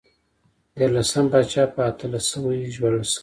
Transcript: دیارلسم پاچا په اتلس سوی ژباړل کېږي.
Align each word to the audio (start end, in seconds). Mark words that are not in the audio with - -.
دیارلسم 0.75 1.25
پاچا 1.31 1.63
په 1.73 1.79
اتلس 1.89 2.25
سوی 2.31 2.59
ژباړل 2.75 3.03
کېږي. 3.05 3.17